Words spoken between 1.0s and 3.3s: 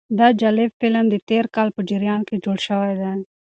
د تېر کال په جریان کې جوړ شوی دی.